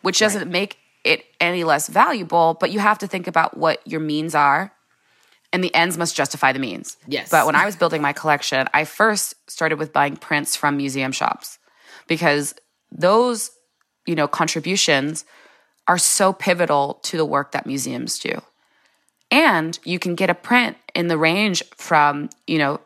which 0.00 0.18
doesn't 0.18 0.42
right. 0.42 0.50
make 0.50 0.78
it 1.04 1.26
any 1.38 1.64
less 1.64 1.88
valuable, 1.88 2.56
but 2.58 2.70
you 2.70 2.78
have 2.78 2.98
to 2.98 3.06
think 3.06 3.26
about 3.26 3.56
what 3.56 3.86
your 3.86 4.00
means 4.00 4.34
are 4.34 4.72
and 5.52 5.62
the 5.62 5.72
ends 5.74 5.98
must 5.98 6.16
justify 6.16 6.52
the 6.52 6.58
means. 6.58 6.96
Yes. 7.06 7.28
But 7.30 7.44
when 7.44 7.54
I 7.54 7.66
was 7.66 7.76
building 7.76 8.00
my 8.00 8.14
collection, 8.14 8.66
I 8.72 8.84
first 8.84 9.34
started 9.48 9.78
with 9.78 9.92
buying 9.92 10.16
prints 10.16 10.56
from 10.56 10.78
museum 10.78 11.12
shops 11.12 11.58
because 12.08 12.54
those, 12.90 13.50
you 14.06 14.14
know, 14.14 14.26
contributions 14.26 15.26
are 15.86 15.98
so 15.98 16.32
pivotal 16.32 17.00
to 17.02 17.18
the 17.18 17.24
work 17.26 17.52
that 17.52 17.66
museums 17.66 18.18
do. 18.18 18.40
And 19.30 19.78
you 19.84 19.98
can 19.98 20.14
get 20.14 20.30
a 20.30 20.34
print 20.34 20.78
in 20.94 21.08
the 21.08 21.18
range 21.18 21.62
from, 21.76 22.30
you 22.46 22.56
know, 22.56 22.80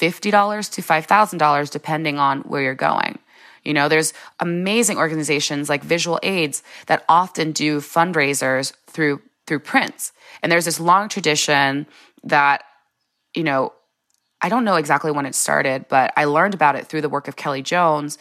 $50 0.00 0.72
to 0.72 0.82
$5,000 0.82 1.70
depending 1.70 2.18
on 2.18 2.40
where 2.42 2.62
you're 2.62 2.74
going. 2.74 3.18
You 3.64 3.74
know, 3.74 3.88
there's 3.88 4.12
amazing 4.38 4.96
organizations 4.96 5.68
like 5.68 5.82
Visual 5.82 6.18
Aids 6.22 6.62
that 6.86 7.04
often 7.08 7.52
do 7.52 7.80
fundraisers 7.80 8.72
through 8.86 9.22
through 9.46 9.58
prints. 9.58 10.12
And 10.42 10.52
there's 10.52 10.64
this 10.64 10.78
long 10.78 11.08
tradition 11.08 11.86
that 12.22 12.62
you 13.34 13.44
know, 13.44 13.72
I 14.40 14.48
don't 14.48 14.64
know 14.64 14.76
exactly 14.76 15.10
when 15.12 15.26
it 15.26 15.34
started, 15.34 15.86
but 15.88 16.12
I 16.16 16.24
learned 16.24 16.54
about 16.54 16.76
it 16.76 16.86
through 16.86 17.02
the 17.02 17.08
work 17.08 17.28
of 17.28 17.36
Kelly 17.36 17.62
Jones, 17.62 18.18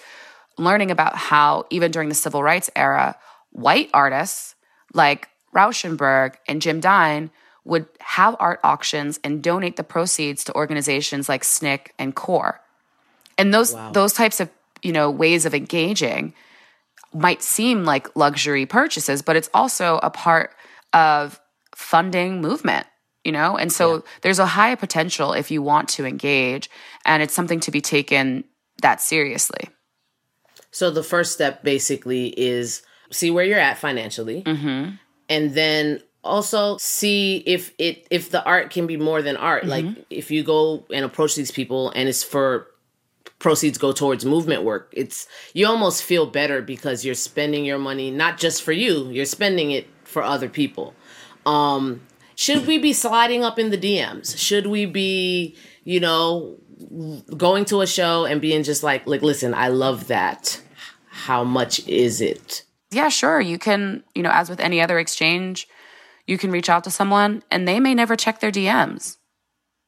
learning 0.58 0.92
about 0.92 1.16
how 1.16 1.66
even 1.70 1.92
during 1.92 2.10
the 2.10 2.16
civil 2.16 2.44
rights 2.44 2.70
era, 2.76 3.16
white 3.52 3.90
artists 3.94 4.56
like 4.94 5.30
Rauschenberg 5.56 6.36
and 6.48 6.62
Jim 6.62 6.80
Dine 6.80 7.32
would 7.70 7.86
have 8.00 8.36
art 8.40 8.60
auctions 8.64 9.20
and 9.24 9.42
donate 9.42 9.76
the 9.76 9.84
proceeds 9.84 10.44
to 10.46 10.56
organizations 10.56 11.30
like 11.30 11.44
SNCC 11.44 11.88
and 11.98 12.16
CORE. 12.16 12.60
And 13.38 13.54
those 13.54 13.74
wow. 13.74 13.92
those 13.92 14.14
types 14.14 14.40
of, 14.40 14.50
you 14.82 14.92
know, 14.92 15.10
ways 15.10 15.46
of 15.46 15.54
engaging 15.54 16.34
might 17.14 17.42
seem 17.42 17.86
like 17.86 18.16
luxury 18.16 18.66
purchases, 18.66 19.22
but 19.22 19.36
it's 19.36 19.50
also 19.54 20.00
a 20.04 20.10
part 20.10 20.52
of 20.94 21.40
funding 21.76 22.42
movement, 22.42 22.86
you 23.24 23.32
know? 23.32 23.58
And 23.58 23.72
so 23.72 23.96
yeah. 23.96 24.02
there's 24.22 24.40
a 24.40 24.46
high 24.46 24.76
potential 24.76 25.34
if 25.34 25.50
you 25.50 25.62
want 25.62 25.90
to 25.90 26.06
engage 26.06 26.70
and 27.06 27.24
it's 27.24 27.34
something 27.34 27.60
to 27.62 27.72
be 27.72 27.82
taken 27.82 28.44
that 28.82 29.02
seriously. 29.02 29.70
So 30.72 30.92
the 30.92 31.04
first 31.04 31.34
step 31.34 31.64
basically 31.64 32.28
is 32.40 32.84
see 33.12 33.32
where 33.32 33.46
you're 33.46 33.60
at 33.60 33.78
financially. 33.78 34.44
Mm-hmm. 34.44 34.96
And 35.30 35.54
then 35.54 36.02
also 36.24 36.78
see 36.78 37.38
if 37.46 37.74
it 37.78 38.06
if 38.10 38.30
the 38.30 38.44
art 38.44 38.72
can 38.72 38.88
be 38.88 38.98
more 38.98 39.22
than 39.22 39.38
art 39.38 39.64
mm-hmm. 39.64 39.88
like 39.88 40.06
if 40.10 40.30
you 40.32 40.44
go 40.44 40.84
and 40.94 41.06
approach 41.06 41.36
these 41.36 41.52
people 41.52 41.92
and 41.92 42.10
it's 42.10 42.24
for 42.24 42.68
proceeds 43.40 43.78
go 43.78 43.94
towards 43.94 44.26
movement 44.26 44.64
work 44.64 44.92
it's 44.92 45.28
you 45.54 45.66
almost 45.66 46.04
feel 46.04 46.26
better 46.26 46.62
because 46.62 47.06
you're 47.06 47.16
spending 47.16 47.64
your 47.64 47.78
money 47.78 48.12
not 48.12 48.38
just 48.38 48.62
for 48.62 48.74
you 48.74 49.10
you're 49.12 49.24
spending 49.24 49.72
it 49.72 49.88
for 50.04 50.22
other 50.22 50.50
people 50.50 50.94
um 51.46 52.02
should 52.36 52.68
we 52.68 52.78
be 52.78 52.92
sliding 52.92 53.44
up 53.44 53.58
in 53.58 53.70
the 53.70 53.78
dms 53.78 54.38
should 54.38 54.68
we 54.68 54.86
be 54.86 55.56
you 55.86 56.02
know 56.02 56.58
going 57.36 57.66
to 57.66 57.82
a 57.82 57.88
show 57.88 58.26
and 58.26 58.42
being 58.42 58.64
just 58.64 58.84
like, 58.84 59.06
like, 59.08 59.22
listen, 59.22 59.54
I 59.54 59.68
love 59.68 60.08
that. 60.08 60.62
How 61.10 61.44
much 61.44 61.86
is 61.88 62.22
it? 62.22 62.64
Yeah, 62.92 63.10
sure. 63.10 63.42
You 63.42 63.60
can, 63.60 64.04
you 64.16 64.24
know, 64.24 64.32
as 64.32 64.50
with 64.50 64.60
any 64.60 64.82
other 64.82 65.00
exchange, 65.00 65.68
you 66.30 66.38
can 66.38 66.52
reach 66.52 66.70
out 66.70 66.84
to 66.84 66.92
someone 66.92 67.42
and 67.50 67.68
they 67.68 67.80
may 67.80 67.96
never 67.96 68.16
check 68.16 68.40
their 68.40 68.52
DMs. 68.52 69.18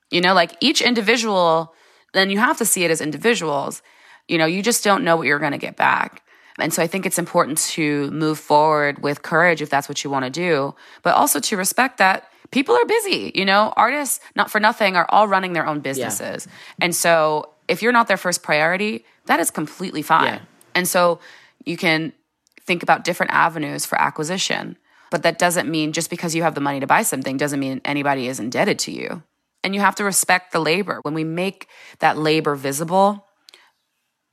You 0.10 0.22
know, 0.22 0.34
like 0.34 0.58
each 0.60 0.82
individual, 0.82 1.74
then 2.14 2.32
you 2.32 2.40
have 2.40 2.58
to 2.58 2.66
see 2.66 2.84
it 2.84 2.90
as 2.90 3.00
individuals. 3.00 3.84
You 4.28 4.40
know, 4.40 4.48
you 4.48 4.64
just 4.64 4.84
don't 4.84 5.04
know 5.04 5.16
what 5.16 5.28
you're 5.28 5.38
going 5.38 5.52
to 5.52 5.60
get 5.60 5.78
back. 5.78 6.24
And 6.58 6.74
so 6.74 6.82
I 6.82 6.88
think 6.88 7.06
it's 7.06 7.20
important 7.20 7.60
to 7.76 8.10
move 8.10 8.40
forward 8.40 9.04
with 9.04 9.22
courage 9.22 9.62
if 9.62 9.70
that's 9.70 9.88
what 9.88 10.04
you 10.04 10.10
want 10.10 10.26
to 10.26 10.32
do, 10.32 10.74
but 11.04 11.14
also 11.14 11.40
to 11.40 11.58
respect 11.58 12.00
that 12.00 12.28
people 12.50 12.76
are 12.76 12.86
busy. 12.86 13.32
You 13.36 13.46
know, 13.46 13.72
artists, 13.78 14.20
not 14.36 14.50
for 14.50 14.60
nothing, 14.60 14.96
are 14.96 15.06
all 15.10 15.28
running 15.28 15.54
their 15.54 15.68
own 15.68 15.80
businesses. 15.80 16.48
Yeah. 16.48 16.86
And 16.86 16.96
so 16.96 17.54
if 17.68 17.84
you're 17.84 17.94
not 17.94 18.08
their 18.08 18.18
first 18.18 18.42
priority, 18.42 19.06
that 19.28 19.40
is 19.40 19.52
completely 19.52 20.02
fine. 20.02 20.34
Yeah. 20.34 20.40
And 20.74 20.88
so 20.88 21.20
you 21.66 21.78
can 21.78 22.14
think 22.62 22.82
about 22.82 23.04
different 23.04 23.32
avenues 23.32 23.86
for 23.86 24.02
acquisition. 24.02 24.76
But 25.12 25.24
that 25.24 25.38
doesn't 25.38 25.70
mean 25.70 25.92
just 25.92 26.10
because 26.10 26.34
you 26.34 26.42
have 26.42 26.56
the 26.56 26.62
money 26.62 26.80
to 26.80 26.88
buy 26.88 27.04
something 27.04 27.38
doesn't 27.38 27.60
mean 27.60 27.82
anybody 27.86 28.28
is 28.28 28.40
indebted 28.40 28.80
to 28.80 28.92
you. 28.92 29.22
And 29.64 29.76
you 29.76 29.82
have 29.82 29.94
to 29.96 30.04
respect 30.04 30.54
the 30.54 30.60
labor. 30.60 31.00
When 31.04 31.14
we 31.14 31.24
make 31.24 31.68
that 32.00 32.18
labor 32.18 32.56
visible, 32.56 33.28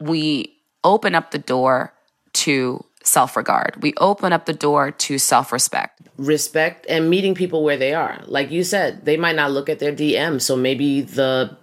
we 0.01 0.57
open 0.85 1.15
up 1.15 1.33
the 1.33 1.39
door 1.39 1.93
to 2.33 2.85
self 3.03 3.37
regard. 3.37 3.83
We 3.83 3.93
open 3.99 4.33
up 4.33 4.47
the 4.47 4.55
door 4.55 4.91
to 4.93 5.19
self 5.19 5.53
respect. 5.53 6.01
Respect 6.17 6.87
and 6.89 7.11
meeting 7.11 7.35
people 7.35 7.63
where 7.63 7.77
they 7.77 7.93
are. 7.93 8.23
Like 8.27 8.51
you 8.51 8.65
said, 8.65 9.05
they 9.05 9.17
might 9.17 9.37
not 9.37 9.51
look 9.51 9.69
at 9.69 9.81
their 9.81 9.93
DM. 9.93 10.41
So 10.41 10.57
maybe 10.57 11.03
the 11.03 11.57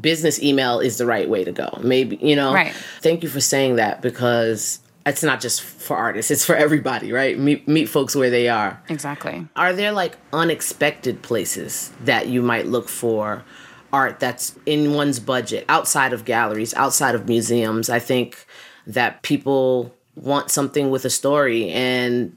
business 0.00 0.42
email 0.42 0.80
is 0.80 0.98
the 0.98 1.06
right 1.06 1.28
way 1.28 1.44
to 1.44 1.52
go. 1.52 1.78
Maybe, 1.82 2.16
you 2.16 2.36
know. 2.36 2.52
Right. 2.52 2.74
Thank 3.00 3.22
you 3.22 3.28
for 3.28 3.40
saying 3.40 3.76
that 3.76 4.02
because 4.02 4.80
it's 5.06 5.22
not 5.22 5.40
just 5.40 5.60
for 5.62 5.96
artists, 5.96 6.30
it's 6.30 6.44
for 6.44 6.56
everybody, 6.56 7.12
right? 7.12 7.38
Meet, 7.38 7.68
meet 7.68 7.88
folks 7.88 8.16
where 8.16 8.30
they 8.30 8.48
are. 8.48 8.82
Exactly. 8.88 9.46
Are 9.54 9.72
there 9.72 9.92
like 9.92 10.16
unexpected 10.32 11.22
places 11.22 11.92
that 12.04 12.28
you 12.28 12.42
might 12.42 12.66
look 12.66 12.88
for 12.88 13.44
art 13.92 14.18
that's 14.18 14.58
in 14.66 14.94
one's 14.94 15.20
budget 15.20 15.64
outside 15.68 16.12
of 16.12 16.24
galleries, 16.24 16.72
outside 16.74 17.14
of 17.14 17.28
museums? 17.28 17.90
I 17.90 17.98
think 17.98 18.46
that 18.86 19.22
people 19.22 19.94
want 20.14 20.50
something 20.50 20.90
with 20.90 21.04
a 21.04 21.10
story 21.10 21.70
and 21.70 22.36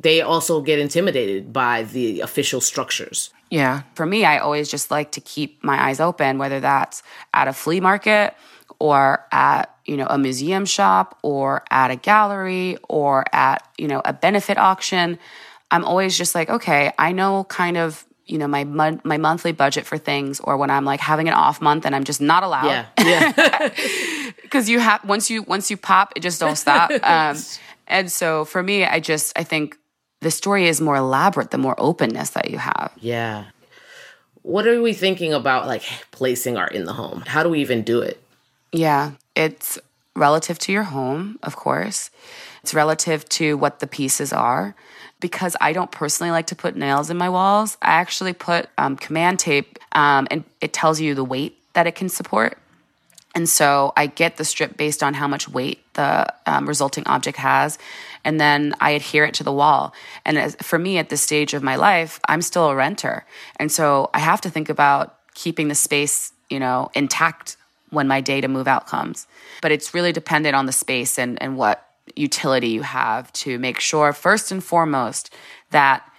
they 0.00 0.20
also 0.20 0.60
get 0.60 0.78
intimidated 0.78 1.52
by 1.52 1.84
the 1.84 2.20
official 2.20 2.60
structures. 2.60 3.30
Yeah. 3.50 3.82
For 3.94 4.04
me, 4.04 4.24
I 4.24 4.38
always 4.38 4.70
just 4.70 4.90
like 4.90 5.12
to 5.12 5.20
keep 5.20 5.62
my 5.62 5.80
eyes 5.80 6.00
open, 6.00 6.38
whether 6.38 6.58
that's 6.58 7.02
at 7.32 7.48
a 7.48 7.52
flea 7.52 7.80
market 7.80 8.34
or 8.78 9.26
at, 9.32 9.74
you 9.84 9.96
know, 9.96 10.06
a 10.08 10.18
museum 10.18 10.64
shop 10.64 11.18
or 11.22 11.64
at 11.70 11.90
a 11.90 11.96
gallery 11.96 12.76
or 12.88 13.24
at, 13.32 13.66
you 13.78 13.88
know, 13.88 14.02
a 14.04 14.12
benefit 14.12 14.58
auction. 14.58 15.18
I'm 15.70 15.84
always 15.84 16.16
just 16.16 16.34
like, 16.34 16.50
okay, 16.50 16.92
I 16.98 17.12
know 17.12 17.44
kind 17.44 17.76
of 17.76 18.04
you 18.24 18.38
know 18.38 18.46
my 18.46 18.62
my 18.64 19.18
monthly 19.18 19.50
budget 19.50 19.84
for 19.84 19.98
things 19.98 20.38
or 20.38 20.56
when 20.56 20.70
i'm 20.70 20.84
like 20.84 21.00
having 21.00 21.26
an 21.26 21.34
off 21.34 21.60
month 21.60 21.84
and 21.84 21.94
i'm 21.94 22.04
just 22.04 22.20
not 22.20 22.44
allowed. 22.44 22.66
Yeah 22.66 22.86
yeah. 22.98 23.68
Because 24.42 24.68
you 24.68 24.78
have 24.78 25.04
once 25.04 25.28
you 25.28 25.42
once 25.42 25.72
you 25.72 25.76
pop 25.76 26.12
it 26.14 26.20
just 26.20 26.38
don't 26.38 26.56
stop. 26.56 26.92
Um, 27.02 27.36
and 27.88 28.10
so 28.10 28.44
for 28.44 28.62
me 28.62 28.84
i 28.84 29.00
just 29.00 29.36
i 29.36 29.42
think 29.42 29.76
the 30.22 30.30
story 30.30 30.66
is 30.68 30.80
more 30.80 30.96
elaborate 30.96 31.50
the 31.50 31.58
more 31.58 31.74
openness 31.78 32.30
that 32.30 32.50
you 32.50 32.56
have. 32.56 32.92
Yeah. 32.98 33.46
What 34.42 34.66
are 34.66 34.80
we 34.80 34.94
thinking 34.94 35.34
about 35.34 35.66
like 35.66 35.82
placing 36.10 36.56
art 36.56 36.72
in 36.72 36.84
the 36.84 36.92
home? 36.92 37.22
How 37.26 37.42
do 37.42 37.48
we 37.48 37.60
even 37.60 37.82
do 37.82 38.00
it 38.00 38.22
yeah 38.72 39.12
it's 39.34 39.78
relative 40.14 40.58
to 40.58 40.72
your 40.72 40.82
home 40.84 41.38
of 41.42 41.56
course 41.56 42.10
it's 42.62 42.74
relative 42.74 43.28
to 43.28 43.56
what 43.56 43.80
the 43.80 43.86
pieces 43.86 44.32
are 44.32 44.74
because 45.22 45.56
I 45.60 45.72
don't 45.72 45.90
personally 45.90 46.32
like 46.32 46.48
to 46.48 46.56
put 46.56 46.76
nails 46.76 47.08
in 47.08 47.16
my 47.16 47.30
walls, 47.30 47.78
I 47.80 47.92
actually 47.92 48.34
put 48.34 48.68
um, 48.76 48.96
command 48.96 49.38
tape 49.38 49.78
um, 49.92 50.26
and 50.30 50.44
it 50.60 50.74
tells 50.74 51.00
you 51.00 51.14
the 51.14 51.24
weight 51.24 51.56
that 51.72 51.86
it 51.86 51.94
can 51.94 52.10
support. 52.10 52.58
And 53.34 53.48
so 53.48 53.94
I 53.96 54.08
get 54.08 54.36
the 54.36 54.44
strip 54.44 54.76
based 54.76 55.02
on 55.02 55.14
how 55.14 55.26
much 55.26 55.48
weight 55.48 55.78
the 55.94 56.26
um, 56.44 56.68
resulting 56.68 57.06
object 57.06 57.38
has. 57.38 57.78
And 58.24 58.38
then 58.38 58.74
I 58.78 58.90
adhere 58.90 59.24
it 59.24 59.32
to 59.34 59.44
the 59.44 59.52
wall. 59.52 59.94
And 60.26 60.36
as, 60.36 60.54
for 60.56 60.78
me 60.78 60.98
at 60.98 61.08
this 61.08 61.22
stage 61.22 61.54
of 61.54 61.62
my 61.62 61.76
life, 61.76 62.20
I'm 62.28 62.42
still 62.42 62.68
a 62.68 62.74
renter. 62.74 63.24
And 63.56 63.72
so 63.72 64.10
I 64.12 64.18
have 64.18 64.42
to 64.42 64.50
think 64.50 64.68
about 64.68 65.16
keeping 65.34 65.68
the 65.68 65.74
space, 65.74 66.32
you 66.50 66.60
know, 66.60 66.90
intact 66.94 67.56
when 67.92 68.08
my 68.08 68.20
day 68.20 68.40
to 68.40 68.48
move 68.48 68.66
out 68.66 68.86
comes. 68.86 69.26
But 69.60 69.70
it's 69.70 69.94
really 69.94 70.12
dependent 70.12 70.56
on 70.56 70.66
the 70.66 70.72
space 70.72 71.18
and, 71.18 71.40
and 71.42 71.56
what 71.56 71.86
utility 72.16 72.68
you 72.68 72.82
have 72.82 73.32
to 73.34 73.58
make 73.58 73.78
sure, 73.78 74.12
first 74.12 74.50
and 74.50 74.64
foremost, 74.64 75.32
that 75.70 76.10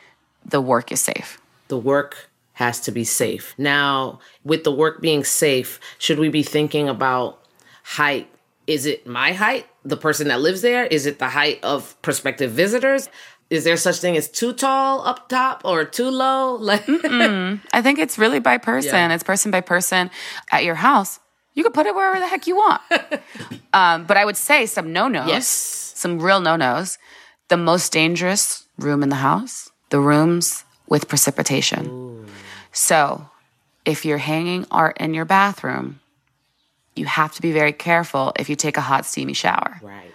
the 0.45 0.61
work 0.61 0.91
is 0.91 1.01
safe. 1.01 1.41
The 1.67 1.77
work 1.77 2.29
has 2.53 2.79
to 2.81 2.91
be 2.91 3.03
safe. 3.03 3.55
Now, 3.57 4.19
with 4.43 4.63
the 4.63 4.71
work 4.71 5.01
being 5.01 5.23
safe, 5.23 5.79
should 5.97 6.19
we 6.19 6.29
be 6.29 6.43
thinking 6.43 6.87
about 6.87 7.39
height? 7.83 8.29
Is 8.67 8.85
it 8.85 9.07
my 9.07 9.33
height, 9.33 9.65
the 9.83 9.97
person 9.97 10.27
that 10.27 10.39
lives 10.39 10.61
there? 10.61 10.85
Is 10.85 11.05
it 11.05 11.19
the 11.19 11.29
height 11.29 11.59
of 11.63 11.99
prospective 12.01 12.51
visitors? 12.51 13.09
Is 13.49 13.63
there 13.63 13.77
such 13.77 13.97
thing 13.97 14.15
as 14.15 14.29
too 14.29 14.53
tall 14.53 15.05
up 15.05 15.29
top 15.29 15.61
or 15.65 15.83
too 15.85 16.09
low? 16.09 16.57
Like 16.61 16.85
I 16.87 17.81
think 17.81 17.99
it's 17.99 18.17
really 18.17 18.39
by 18.39 18.57
person. 18.57 18.93
Yeah. 18.93 19.13
It's 19.13 19.23
person 19.23 19.51
by 19.51 19.61
person. 19.61 20.11
At 20.51 20.63
your 20.63 20.75
house, 20.75 21.19
you 21.53 21.63
could 21.63 21.73
put 21.73 21.85
it 21.85 21.95
wherever 21.95 22.19
the 22.19 22.27
heck 22.27 22.47
you 22.47 22.55
want. 22.55 22.81
um, 23.73 24.05
but 24.05 24.17
I 24.17 24.25
would 24.25 24.37
say 24.37 24.65
some 24.65 24.91
no 24.91 25.07
nos. 25.07 25.27
Yes. 25.27 25.47
Some 25.47 26.19
real 26.19 26.39
no 26.39 26.55
nos. 26.55 26.97
The 27.49 27.57
most 27.57 27.91
dangerous 27.91 28.65
room 28.77 29.03
in 29.03 29.09
the 29.09 29.17
house, 29.17 29.69
the 29.89 29.99
rooms 29.99 30.63
with 30.87 31.07
precipitation. 31.07 31.87
Ooh. 31.87 32.25
So 32.71 33.29
if 33.85 34.05
you're 34.05 34.17
hanging 34.17 34.65
art 34.71 34.97
in 34.99 35.13
your 35.13 35.25
bathroom, 35.25 35.99
you 36.95 37.05
have 37.05 37.33
to 37.35 37.41
be 37.41 37.51
very 37.51 37.73
careful 37.73 38.33
if 38.37 38.49
you 38.49 38.55
take 38.55 38.77
a 38.77 38.81
hot, 38.81 39.05
steamy 39.05 39.33
shower. 39.33 39.79
Right. 39.81 40.11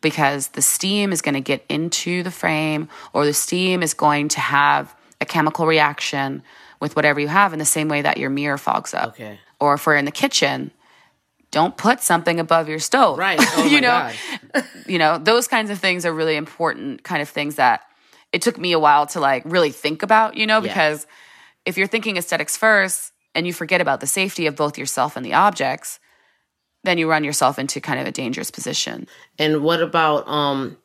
Because 0.00 0.48
the 0.48 0.62
steam 0.62 1.12
is 1.12 1.20
going 1.20 1.34
to 1.34 1.40
get 1.40 1.64
into 1.68 2.22
the 2.22 2.30
frame, 2.30 2.88
or 3.12 3.26
the 3.26 3.34
steam 3.34 3.82
is 3.82 3.92
going 3.92 4.28
to 4.28 4.40
have 4.40 4.94
a 5.20 5.26
chemical 5.26 5.66
reaction 5.66 6.42
with 6.80 6.96
whatever 6.96 7.20
you 7.20 7.28
have 7.28 7.52
in 7.52 7.58
the 7.58 7.64
same 7.64 7.88
way 7.88 8.00
that 8.00 8.16
your 8.16 8.30
mirror 8.30 8.56
fogs 8.56 8.94
up. 8.94 9.10
Okay 9.10 9.38
or 9.60 9.74
if 9.74 9.86
we're 9.86 9.96
in 9.96 10.04
the 10.04 10.10
kitchen, 10.10 10.70
don't 11.50 11.76
put 11.76 12.00
something 12.00 12.38
above 12.40 12.68
your 12.68 12.78
stove. 12.78 13.18
Right. 13.18 13.40
Oh 13.56 13.66
you 13.66 13.80
know, 13.80 14.10
you 14.86 14.98
know, 14.98 15.18
those 15.18 15.48
kinds 15.48 15.70
of 15.70 15.78
things 15.78 16.06
are 16.06 16.12
really 16.12 16.36
important 16.36 17.02
kind 17.02 17.20
of 17.20 17.28
things 17.28 17.56
that 17.56 17.82
it 18.32 18.42
took 18.42 18.58
me 18.58 18.72
a 18.72 18.78
while 18.78 19.06
to 19.08 19.20
like 19.20 19.42
really 19.44 19.70
think 19.70 20.02
about, 20.02 20.36
you 20.36 20.46
know, 20.46 20.60
because 20.60 21.06
if 21.66 21.76
you're 21.76 21.86
thinking 21.86 22.16
aesthetics 22.16 22.56
first 22.56 23.12
and 23.34 23.46
you 23.46 23.52
forget 23.52 23.80
about 23.80 24.00
the 24.00 24.06
safety 24.06 24.46
of 24.46 24.56
both 24.56 24.78
yourself 24.78 25.16
and 25.16 25.26
the 25.26 25.34
objects, 25.34 25.98
then 26.84 26.96
you 26.96 27.10
run 27.10 27.24
yourself 27.24 27.58
into 27.58 27.80
kind 27.80 28.00
of 28.00 28.06
a 28.06 28.12
dangerous 28.12 28.50
position. 28.50 29.06
And 29.38 29.62
what 29.62 29.82
about 29.82 30.26
um 30.28 30.76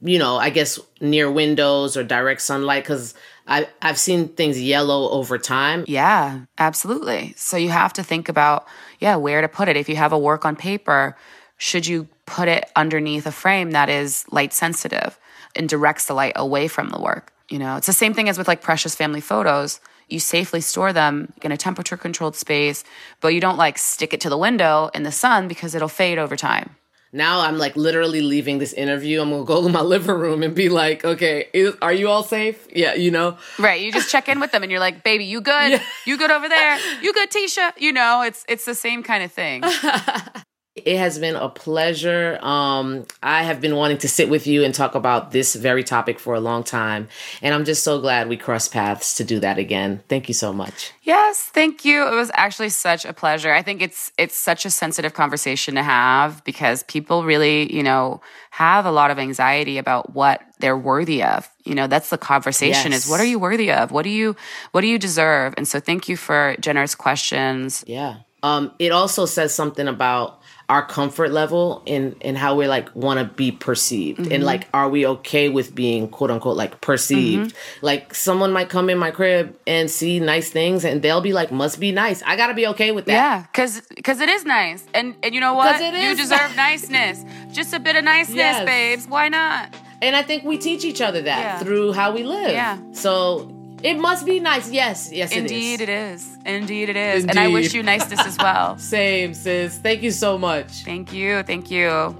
you 0.00 0.18
know, 0.18 0.36
I 0.36 0.50
guess 0.50 0.78
near 1.00 1.30
windows 1.30 1.96
or 1.96 2.04
direct 2.04 2.42
sunlight 2.42 2.84
cuz 2.84 3.14
I, 3.48 3.66
I've 3.80 3.98
seen 3.98 4.28
things 4.28 4.60
yellow 4.60 5.08
over 5.10 5.38
time. 5.38 5.84
Yeah, 5.88 6.40
absolutely. 6.58 7.34
So 7.36 7.56
you 7.56 7.70
have 7.70 7.94
to 7.94 8.02
think 8.02 8.28
about, 8.28 8.66
yeah, 9.00 9.16
where 9.16 9.40
to 9.40 9.48
put 9.48 9.68
it. 9.68 9.76
If 9.76 9.88
you 9.88 9.96
have 9.96 10.12
a 10.12 10.18
work 10.18 10.44
on 10.44 10.54
paper, 10.54 11.16
should 11.56 11.86
you 11.86 12.08
put 12.26 12.46
it 12.46 12.70
underneath 12.76 13.26
a 13.26 13.32
frame 13.32 13.70
that 13.70 13.88
is 13.88 14.26
light 14.30 14.52
sensitive 14.52 15.18
and 15.56 15.68
directs 15.68 16.04
the 16.04 16.14
light 16.14 16.34
away 16.36 16.68
from 16.68 16.90
the 16.90 17.00
work? 17.00 17.32
You 17.48 17.58
know, 17.58 17.76
it's 17.76 17.86
the 17.86 17.94
same 17.94 18.12
thing 18.12 18.28
as 18.28 18.36
with 18.36 18.48
like 18.48 18.60
precious 18.60 18.94
family 18.94 19.22
photos. 19.22 19.80
You 20.08 20.20
safely 20.20 20.60
store 20.60 20.92
them 20.92 21.32
in 21.42 21.50
a 21.50 21.56
temperature 21.56 21.96
controlled 21.96 22.36
space, 22.36 22.84
but 23.22 23.28
you 23.28 23.40
don't 23.40 23.56
like 23.56 23.78
stick 23.78 24.12
it 24.12 24.20
to 24.22 24.30
the 24.30 24.38
window 24.38 24.90
in 24.94 25.04
the 25.04 25.12
sun 25.12 25.48
because 25.48 25.74
it'll 25.74 25.88
fade 25.88 26.18
over 26.18 26.36
time 26.36 26.76
now 27.12 27.40
I'm 27.40 27.58
like 27.58 27.76
literally 27.76 28.20
leaving 28.20 28.58
this 28.58 28.72
interview. 28.72 29.20
I'm 29.20 29.30
gonna 29.30 29.44
go 29.44 29.62
to 29.62 29.68
my 29.68 29.80
living 29.80 30.14
room 30.16 30.42
and 30.42 30.54
be 30.54 30.68
like, 30.68 31.04
okay, 31.04 31.48
is, 31.52 31.74
are 31.80 31.92
you 31.92 32.08
all 32.08 32.22
safe? 32.22 32.66
Yeah, 32.74 32.94
you 32.94 33.10
know. 33.10 33.36
Right. 33.58 33.80
You 33.80 33.92
just 33.92 34.10
check 34.10 34.28
in 34.28 34.40
with 34.40 34.52
them 34.52 34.62
and 34.62 34.70
you're 34.70 34.80
like, 34.80 35.02
baby, 35.04 35.24
you 35.24 35.40
good? 35.40 35.72
Yeah. 35.72 35.82
You 36.06 36.18
good 36.18 36.30
over 36.30 36.48
there? 36.48 36.78
You 37.02 37.12
good, 37.12 37.30
Tisha? 37.30 37.72
You 37.78 37.92
know, 37.92 38.22
it's 38.22 38.44
it's 38.48 38.64
the 38.64 38.74
same 38.74 39.02
kind 39.02 39.22
of 39.22 39.32
thing. 39.32 39.62
It 40.84 40.98
has 40.98 41.18
been 41.18 41.36
a 41.36 41.48
pleasure. 41.48 42.38
Um, 42.42 43.06
I 43.22 43.42
have 43.42 43.60
been 43.60 43.76
wanting 43.76 43.98
to 43.98 44.08
sit 44.08 44.28
with 44.28 44.46
you 44.46 44.64
and 44.64 44.74
talk 44.74 44.94
about 44.94 45.32
this 45.32 45.54
very 45.54 45.84
topic 45.84 46.18
for 46.18 46.34
a 46.34 46.40
long 46.40 46.64
time. 46.64 47.08
And 47.42 47.54
I'm 47.54 47.64
just 47.64 47.82
so 47.82 48.00
glad 48.00 48.28
we 48.28 48.36
crossed 48.36 48.72
paths 48.72 49.14
to 49.14 49.24
do 49.24 49.40
that 49.40 49.58
again. 49.58 50.02
Thank 50.08 50.28
you 50.28 50.34
so 50.34 50.52
much. 50.52 50.92
Yes, 51.02 51.42
thank 51.42 51.84
you. 51.84 52.06
It 52.06 52.14
was 52.14 52.30
actually 52.34 52.68
such 52.70 53.04
a 53.04 53.12
pleasure. 53.12 53.52
I 53.52 53.62
think 53.62 53.82
it's 53.82 54.12
it's 54.18 54.36
such 54.36 54.64
a 54.64 54.70
sensitive 54.70 55.14
conversation 55.14 55.74
to 55.76 55.82
have 55.82 56.44
because 56.44 56.82
people 56.84 57.24
really, 57.24 57.74
you 57.74 57.82
know, 57.82 58.20
have 58.50 58.86
a 58.86 58.90
lot 58.90 59.10
of 59.10 59.18
anxiety 59.18 59.78
about 59.78 60.14
what 60.14 60.42
they're 60.58 60.76
worthy 60.76 61.22
of. 61.22 61.48
You 61.64 61.74
know, 61.74 61.86
that's 61.86 62.10
the 62.10 62.18
conversation 62.18 62.92
yes. 62.92 63.04
is 63.04 63.10
what 63.10 63.20
are 63.20 63.24
you 63.24 63.38
worthy 63.38 63.70
of? 63.70 63.90
What 63.90 64.02
do 64.02 64.10
you 64.10 64.36
what 64.72 64.82
do 64.82 64.86
you 64.86 64.98
deserve? 64.98 65.54
And 65.56 65.66
so 65.66 65.80
thank 65.80 66.08
you 66.08 66.16
for 66.16 66.56
generous 66.60 66.94
questions. 66.94 67.84
Yeah 67.86 68.18
Um, 68.42 68.72
it 68.78 68.92
also 68.92 69.26
says 69.26 69.54
something 69.54 69.88
about 69.88 70.37
our 70.68 70.84
comfort 70.84 71.30
level 71.30 71.82
and 71.86 72.14
and 72.20 72.36
how 72.36 72.54
we 72.54 72.68
like 72.68 72.94
want 72.94 73.18
to 73.18 73.24
be 73.24 73.50
perceived. 73.50 74.20
Mm-hmm. 74.20 74.32
and 74.32 74.44
like 74.44 74.68
are 74.72 74.88
we 74.88 75.06
okay 75.06 75.48
with 75.48 75.74
being 75.74 76.08
quote 76.08 76.30
unquote 76.30 76.56
like 76.56 76.80
perceived? 76.80 77.52
Mm-hmm. 77.52 77.86
like 77.86 78.14
someone 78.14 78.52
might 78.52 78.68
come 78.68 78.90
in 78.90 78.98
my 78.98 79.10
crib 79.10 79.58
and 79.66 79.90
see 79.90 80.20
nice 80.20 80.50
things 80.50 80.84
and 80.84 81.02
they'll 81.02 81.20
be 81.20 81.32
like 81.32 81.50
must 81.50 81.80
be 81.80 81.92
nice. 81.92 82.22
I 82.22 82.36
gotta 82.36 82.54
be 82.54 82.66
okay 82.68 82.92
with 82.92 83.06
that. 83.06 83.12
Yeah 83.12 83.46
because 83.58 83.80
because 83.94 84.20
it 84.20 84.28
is 84.28 84.44
nice. 84.44 84.84
And 84.94 85.14
and 85.22 85.34
you 85.34 85.40
know 85.40 85.54
what? 85.54 85.80
You 85.80 86.14
deserve 86.14 86.54
niceness. 86.56 87.24
Just 87.52 87.72
a 87.74 87.80
bit 87.80 87.96
of 87.96 88.04
niceness 88.04 88.36
yes. 88.36 88.64
babes. 88.64 89.06
Why 89.06 89.28
not? 89.28 89.74
And 90.00 90.14
i 90.14 90.22
think 90.22 90.44
we 90.44 90.58
teach 90.58 90.84
each 90.84 91.00
other 91.00 91.22
that 91.22 91.40
yeah. 91.40 91.58
through 91.58 91.92
how 91.92 92.12
we 92.12 92.22
live. 92.22 92.52
Yeah. 92.52 92.78
So 92.92 93.57
it 93.82 93.98
must 93.98 94.26
be 94.26 94.40
nice. 94.40 94.70
Yes, 94.70 95.12
yes, 95.12 95.32
Indeed 95.32 95.80
it 95.80 95.88
is. 95.88 96.24
it 96.24 96.38
is. 96.38 96.38
Indeed 96.44 96.88
it 96.88 96.96
is. 96.96 97.22
Indeed. 97.24 97.30
And 97.30 97.38
I 97.38 97.48
wish 97.48 97.74
you 97.74 97.82
niceness 97.82 98.26
as 98.26 98.36
well. 98.38 98.78
Same, 98.94 99.34
sis. 99.34 99.78
Thank 99.78 100.02
you 100.02 100.10
so 100.10 100.36
much. 100.38 100.84
Thank 100.84 101.12
you. 101.12 101.42
Thank 101.42 101.70
you. 101.70 102.16